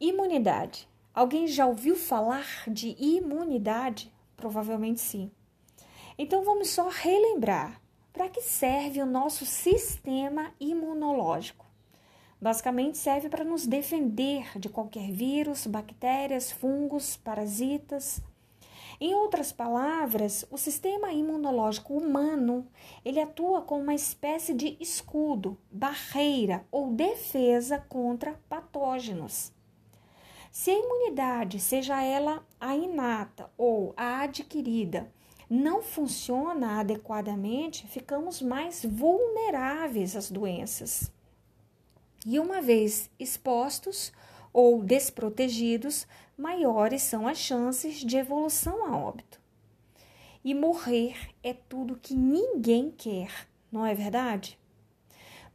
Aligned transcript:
Imunidade. 0.00 0.88
Alguém 1.12 1.48
já 1.48 1.66
ouviu 1.66 1.96
falar 1.96 2.46
de 2.68 2.94
imunidade? 3.00 4.12
Provavelmente 4.36 5.00
sim. 5.00 5.28
Então 6.16 6.44
vamos 6.44 6.70
só 6.70 6.88
relembrar 6.88 7.82
para 8.12 8.28
que 8.28 8.40
serve 8.40 9.02
o 9.02 9.06
nosso 9.06 9.44
sistema 9.44 10.52
imunológico. 10.60 11.66
Basicamente 12.40 12.96
serve 12.96 13.28
para 13.28 13.42
nos 13.42 13.66
defender 13.66 14.56
de 14.56 14.68
qualquer 14.68 15.10
vírus, 15.10 15.66
bactérias, 15.66 16.52
fungos, 16.52 17.16
parasitas. 17.16 18.22
Em 19.00 19.16
outras 19.16 19.50
palavras, 19.50 20.46
o 20.48 20.56
sistema 20.56 21.12
imunológico 21.12 21.94
humano, 21.94 22.68
ele 23.04 23.20
atua 23.20 23.62
como 23.62 23.82
uma 23.82 23.94
espécie 23.96 24.54
de 24.54 24.76
escudo, 24.78 25.58
barreira 25.72 26.64
ou 26.70 26.92
defesa 26.92 27.84
contra 27.88 28.40
patógenos. 28.48 29.57
Se 30.50 30.70
a 30.70 30.78
imunidade, 30.78 31.60
seja 31.60 32.02
ela 32.02 32.44
a 32.60 32.74
inata 32.74 33.50
ou 33.56 33.92
a 33.96 34.20
adquirida, 34.22 35.10
não 35.48 35.82
funciona 35.82 36.80
adequadamente, 36.80 37.86
ficamos 37.86 38.42
mais 38.42 38.84
vulneráveis 38.84 40.14
às 40.16 40.30
doenças. 40.30 41.10
E 42.26 42.38
uma 42.38 42.60
vez 42.60 43.10
expostos 43.18 44.12
ou 44.52 44.82
desprotegidos, 44.82 46.06
maiores 46.36 47.02
são 47.02 47.26
as 47.26 47.38
chances 47.38 47.96
de 48.04 48.16
evolução 48.16 48.84
a 48.86 48.96
óbito. 48.96 49.40
E 50.44 50.54
morrer 50.54 51.16
é 51.42 51.52
tudo 51.52 51.98
que 52.00 52.14
ninguém 52.14 52.90
quer, 52.90 53.48
não 53.70 53.84
é 53.84 53.94
verdade? 53.94 54.58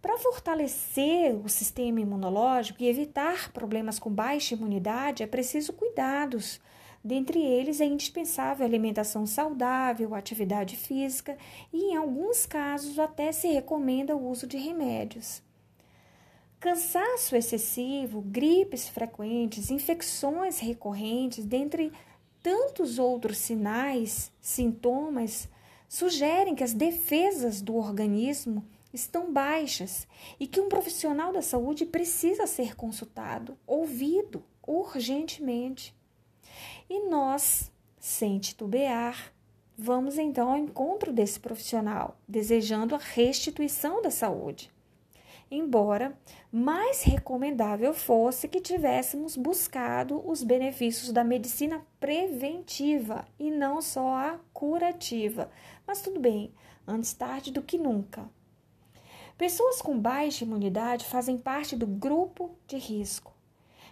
Para 0.04 0.18
fortalecer 0.18 1.34
o 1.34 1.48
sistema 1.48 2.02
imunológico 2.02 2.84
e 2.84 2.90
evitar 2.90 3.54
problemas 3.54 3.98
com 3.98 4.12
baixa 4.12 4.54
imunidade, 4.54 5.24
é 5.24 5.26
preciso 5.26 5.72
cuidados. 5.72 6.60
Dentre 7.02 7.42
eles, 7.42 7.80
é 7.80 7.86
indispensável 7.86 8.66
alimentação 8.66 9.26
saudável, 9.26 10.14
atividade 10.14 10.76
física 10.76 11.38
e, 11.72 11.94
em 11.94 11.96
alguns 11.96 12.46
casos, 12.46 13.00
até 13.00 13.32
se 13.32 13.48
recomenda 13.48 14.14
o 14.14 14.30
uso 14.30 14.46
de 14.46 14.58
remédios. 14.58 15.42
Cansaço 16.60 17.38
excessivo, 17.38 18.22
gripes 18.24 18.90
frequentes, 18.90 19.72
infecções 19.72 20.60
recorrentes, 20.60 21.46
dentre 21.46 21.94
tantos 22.42 23.00
outros 23.00 23.38
sinais, 23.38 24.34
sintomas, 24.42 25.48
sugerem 25.88 26.56
que 26.56 26.64
as 26.64 26.74
defesas 26.74 27.62
do 27.62 27.78
organismo 27.78 28.66
estão 28.94 29.34
baixas 29.34 30.08
e 30.40 30.46
que 30.46 30.62
um 30.62 30.70
profissional 30.70 31.34
da 31.34 31.42
saúde 31.42 31.86
precisa 31.86 32.46
ser 32.46 32.76
consultado, 32.76 33.58
ouvido 33.66 34.44
urgentemente. 34.66 35.96
E 36.90 37.10
nós, 37.10 37.72
sem 38.00 38.38
titubear, 38.40 39.34
vamos 39.78 40.18
então 40.18 40.52
ao 40.52 40.58
encontro 40.58 41.12
desse 41.12 41.40
profissional, 41.40 42.18
desejando 42.28 42.94
a 42.96 43.00
restituição 43.00 44.02
da 44.02 44.12
saúde 44.12 44.72
embora 45.56 46.18
mais 46.52 47.04
recomendável 47.04 47.94
fosse 47.94 48.48
que 48.48 48.60
tivéssemos 48.60 49.38
buscado 49.38 50.22
os 50.28 50.44
benefícios 50.44 51.12
da 51.12 51.24
medicina 51.24 51.86
preventiva 52.00 53.26
e 53.40 53.52
não 53.52 53.82
só 53.82 54.16
a 54.16 54.40
curativa. 54.52 55.50
Mas 55.86 56.02
tudo 56.02 56.20
bem, 56.20 56.52
antes 56.88 57.14
tarde 57.14 57.52
do 57.52 57.62
que 57.62 57.78
nunca. 57.78 58.30
Pessoas 59.38 59.82
com 59.82 59.98
baixa 59.98 60.44
imunidade 60.44 61.06
fazem 61.06 61.38
parte 61.38 61.76
do 61.76 61.88
grupo 61.88 62.52
de 62.68 62.78
risco. 62.78 63.34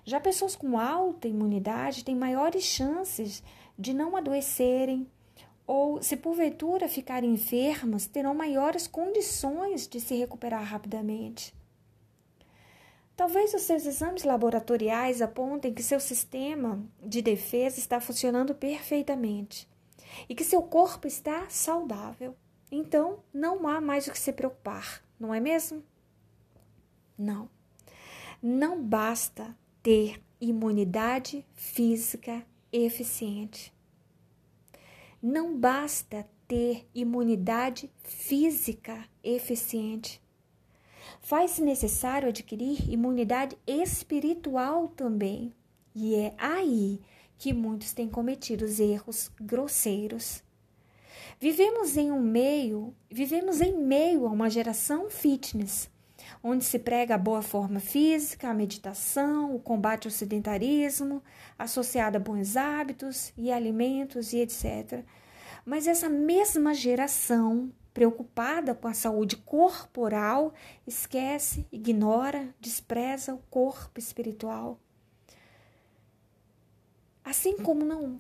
Já 0.06 0.20
pessoas 0.20 0.56
com 0.56 0.78
alta 0.78 1.28
imunidade 1.28 2.04
têm 2.04 2.16
maiores 2.16 2.64
chances 2.64 3.44
de 3.78 3.94
não 3.94 4.16
adoecerem, 4.16 5.08
ou, 5.66 6.02
se 6.02 6.18
porventura 6.18 6.90
ficarem 6.90 7.34
enfermas, 7.34 8.06
terão 8.06 8.36
maiores 8.36 8.88
condições 8.88 9.88
de 9.88 10.00
se 10.00 10.16
recuperar 10.16 10.64
rapidamente. 10.64 11.54
Talvez 13.16 13.54
os 13.54 13.62
seus 13.62 13.86
exames 13.86 14.24
laboratoriais 14.24 15.22
apontem 15.22 15.74
que 15.74 15.84
seu 15.84 16.00
sistema 16.00 16.84
de 17.02 17.22
defesa 17.22 17.80
está 17.80 18.00
funcionando 18.00 18.54
perfeitamente 18.56 19.68
e 20.28 20.36
que 20.36 20.44
seu 20.44 20.62
corpo 20.64 21.08
está 21.08 21.48
saudável. 21.50 22.36
Então, 22.72 23.20
não 23.34 23.68
há 23.68 23.80
mais 23.80 24.08
o 24.08 24.12
que 24.12 24.20
se 24.20 24.34
preocupar, 24.34 25.04
não 25.22 25.32
é 25.32 25.40
mesmo? 25.40 25.84
Não. 27.16 27.48
Não 28.42 28.84
basta 28.84 29.56
ter 29.84 30.20
imunidade 30.40 31.46
física 31.54 32.44
eficiente. 32.74 33.72
Não 35.22 35.56
basta 35.56 36.28
ter 36.48 36.90
imunidade 36.96 37.92
física 38.04 39.08
eficiente. 39.24 40.20
Faz-se 41.20 41.62
necessário 41.62 42.30
adquirir 42.30 42.90
imunidade 42.90 43.56
espiritual 43.68 44.88
também. 44.88 45.54
E 45.94 46.16
é 46.16 46.34
aí 46.36 47.00
que 47.38 47.54
muitos 47.54 47.94
têm 47.94 48.10
cometido 48.10 48.66
os 48.66 48.80
erros 48.80 49.30
grosseiros. 49.40 50.44
Vivemos 51.40 51.98
em 51.98 52.12
um 52.12 52.20
meio, 52.20 52.94
vivemos 53.10 53.62
em 53.62 53.78
meio 53.78 54.28
a 54.28 54.30
uma 54.30 54.50
geração 54.50 55.10
fitness, 55.10 55.90
onde 56.44 56.64
se 56.64 56.80
prega 56.80 57.16
a 57.16 57.18
boa 57.18 57.42
forma 57.42 57.80
física, 57.80 58.50
a 58.50 58.54
meditação, 58.54 59.56
o 59.56 59.60
combate 59.60 60.08
ao 60.08 60.12
sedentarismo, 60.12 61.24
associado 61.58 62.18
a 62.18 62.20
bons 62.20 62.56
hábitos 62.56 63.34
e 63.38 63.52
alimentos 63.52 64.34
e 64.34 64.40
etc. 64.40 65.04
Mas 65.66 65.88
essa 65.88 66.10
mesma 66.10 66.74
geração, 66.74 67.72
preocupada 67.94 68.74
com 68.74 68.88
a 68.88 68.94
saúde 68.94 69.38
corporal, 69.38 70.54
esquece, 70.88 71.68
ignora, 71.72 72.54
despreza 72.60 73.34
o 73.34 73.42
corpo 73.50 74.00
espiritual. 74.00 74.80
Assim 77.24 77.58
como 77.58 77.86
não, 77.86 78.20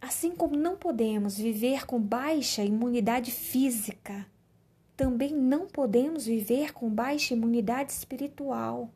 assim 0.00 0.34
como 0.34 0.56
não 0.56 0.76
podemos 0.76 1.36
viver 1.36 1.86
com 1.86 2.00
baixa 2.00 2.64
imunidade 2.64 3.30
física, 3.30 4.26
também 4.96 5.34
não 5.34 5.66
podemos 5.66 6.26
viver 6.26 6.72
com 6.72 6.88
baixa 6.88 7.34
imunidade 7.34 7.92
espiritual. 7.92 8.90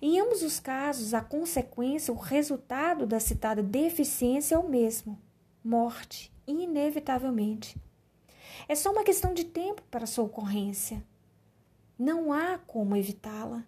Em 0.00 0.20
ambos 0.20 0.42
os 0.42 0.58
casos, 0.58 1.14
a 1.14 1.20
consequência, 1.20 2.12
o 2.12 2.16
resultado 2.16 3.06
da 3.06 3.20
citada 3.20 3.62
deficiência 3.62 4.54
é 4.54 4.58
o 4.58 4.68
mesmo: 4.68 5.18
morte, 5.62 6.32
inevitavelmente. 6.46 7.76
É 8.68 8.74
só 8.74 8.90
uma 8.90 9.04
questão 9.04 9.32
de 9.32 9.44
tempo 9.44 9.82
para 9.90 10.06
sua 10.06 10.24
ocorrência. 10.24 11.04
Não 11.98 12.32
há 12.32 12.58
como 12.58 12.96
evitá-la. 12.96 13.64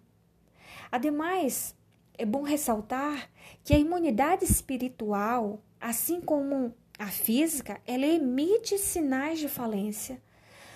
Ademais, 0.91 1.75
é 2.19 2.25
bom 2.25 2.43
ressaltar 2.43 3.31
que 3.63 3.73
a 3.73 3.79
imunidade 3.79 4.43
espiritual, 4.43 5.63
assim 5.79 6.19
como 6.19 6.75
a 6.99 7.07
física, 7.07 7.79
ela 7.87 8.05
emite 8.05 8.77
sinais 8.77 9.39
de 9.39 9.47
falência, 9.47 10.21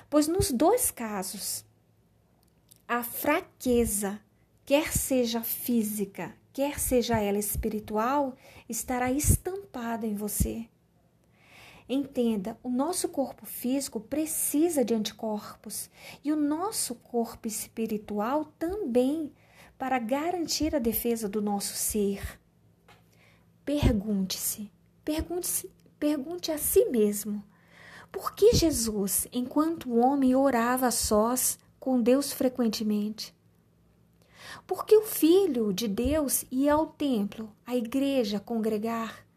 pois 0.10 0.26
nos 0.26 0.50
dois 0.52 0.90
casos, 0.90 1.66
a 2.88 3.04
fraqueza, 3.04 4.22
quer 4.66 4.94
seja 4.94 5.42
física, 5.42 6.34
quer 6.54 6.80
seja 6.80 7.20
ela 7.20 7.38
espiritual, 7.38 8.38
estará 8.70 9.12
estampada 9.12 10.08
em 10.08 10.16
você. 10.16 10.70
Entenda, 11.90 12.58
o 12.64 12.70
nosso 12.70 13.10
corpo 13.10 13.46
físico 13.46 14.00
precisa 14.00 14.86
de 14.86 14.94
anticorpos 14.94 15.90
e 16.24 16.32
o 16.32 16.38
nosso 16.38 16.96
corpo 16.96 17.50
espiritual 17.50 18.46
também, 18.58 19.34
para 19.84 20.00
garantir 20.00 20.74
a 20.74 20.80
defesa 20.80 21.28
do 21.28 21.42
nosso 21.42 21.76
ser. 21.76 22.40
Pergunte-se, 23.66 24.72
pergunte-se, 25.04 25.70
pergunte 26.00 26.54
a 26.54 26.58
si 26.58 26.86
mesmo: 26.86 27.44
por 28.10 28.34
que 28.34 28.54
Jesus, 28.54 29.28
enquanto 29.30 29.94
homem, 29.94 30.38
orava 30.38 30.88
a 30.88 30.92
sós 30.92 31.60
com 31.82 32.02
Deus 32.02 32.32
frequentemente? 32.32 33.36
Por 34.66 34.86
que 34.86 34.96
o 34.96 35.04
Filho 35.04 35.74
de 35.74 35.90
Deus 35.90 36.46
ia 36.50 36.76
ao 36.76 36.88
templo, 36.88 37.54
à 37.66 37.76
igreja, 37.76 38.40
congregar? 38.40 39.28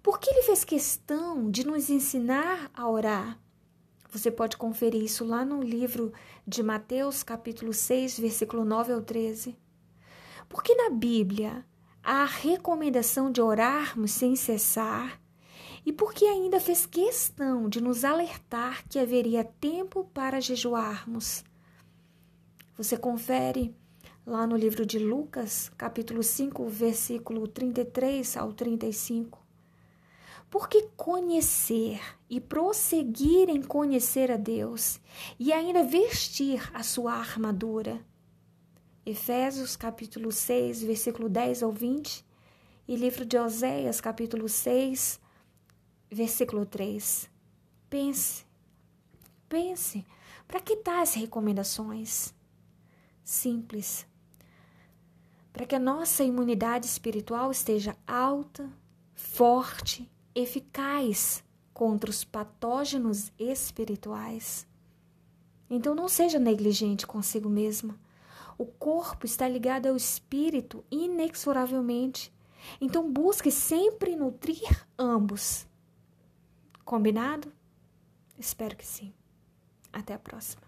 Por 0.00 0.20
que 0.20 0.30
ele 0.30 0.44
fez 0.44 0.62
questão 0.62 1.50
de 1.50 1.66
nos 1.66 1.90
ensinar 1.90 2.70
a 2.72 2.88
orar? 2.88 3.36
Você 4.10 4.30
pode 4.30 4.56
conferir 4.56 5.02
isso 5.02 5.22
lá 5.22 5.44
no 5.44 5.62
livro 5.62 6.12
de 6.46 6.62
Mateus, 6.62 7.22
capítulo 7.22 7.74
6, 7.74 8.18
versículo 8.18 8.64
9 8.64 8.92
ao 8.94 9.02
13. 9.02 9.54
Porque 10.48 10.74
na 10.74 10.88
Bíblia 10.88 11.62
há 12.02 12.22
a 12.22 12.24
recomendação 12.24 13.30
de 13.30 13.42
orarmos 13.42 14.12
sem 14.12 14.34
cessar 14.34 15.20
e 15.84 15.92
porque 15.92 16.24
ainda 16.24 16.58
fez 16.58 16.86
questão 16.86 17.68
de 17.68 17.82
nos 17.82 18.02
alertar 18.02 18.82
que 18.88 18.98
haveria 18.98 19.44
tempo 19.44 20.04
para 20.14 20.40
jejuarmos. 20.40 21.44
Você 22.78 22.96
confere 22.96 23.74
lá 24.24 24.46
no 24.46 24.56
livro 24.56 24.86
de 24.86 24.98
Lucas, 24.98 25.70
capítulo 25.76 26.22
5, 26.22 26.66
versículo 26.66 27.46
33 27.46 28.38
ao 28.38 28.54
35. 28.54 29.47
Porque 30.50 30.88
conhecer 30.96 32.00
e 32.28 32.40
prosseguir 32.40 33.50
em 33.50 33.62
conhecer 33.62 34.30
a 34.30 34.36
Deus 34.36 34.98
e 35.38 35.52
ainda 35.52 35.84
vestir 35.84 36.70
a 36.72 36.82
sua 36.82 37.12
armadura. 37.12 38.02
Efésios 39.04 39.76
capítulo 39.76 40.32
6, 40.32 40.82
versículo 40.82 41.28
10 41.28 41.62
ao 41.62 41.72
20 41.72 42.24
e 42.86 42.96
livro 42.96 43.26
de 43.26 43.36
Oséias 43.36 44.00
capítulo 44.00 44.48
6, 44.48 45.20
versículo 46.10 46.64
3. 46.64 47.28
Pense, 47.90 48.46
pense, 49.48 50.06
para 50.46 50.60
que 50.60 50.76
tais 50.76 51.14
recomendações? 51.14 52.34
Simples, 53.22 54.06
para 55.52 55.66
que 55.66 55.74
a 55.74 55.78
nossa 55.78 56.24
imunidade 56.24 56.86
espiritual 56.86 57.50
esteja 57.50 57.94
alta, 58.06 58.70
forte, 59.14 60.10
eficaz 60.42 61.42
contra 61.74 62.10
os 62.10 62.24
patógenos 62.24 63.32
espirituais. 63.38 64.66
Então 65.68 65.94
não 65.94 66.08
seja 66.08 66.38
negligente 66.38 67.06
consigo 67.06 67.48
mesma. 67.48 67.98
O 68.56 68.64
corpo 68.64 69.26
está 69.26 69.48
ligado 69.48 69.86
ao 69.86 69.96
espírito 69.96 70.84
inexoravelmente. 70.90 72.32
Então 72.80 73.10
busque 73.10 73.50
sempre 73.50 74.16
nutrir 74.16 74.86
ambos. 74.98 75.66
Combinado? 76.84 77.52
Espero 78.38 78.76
que 78.76 78.86
sim. 78.86 79.12
Até 79.92 80.14
a 80.14 80.18
próxima. 80.18 80.67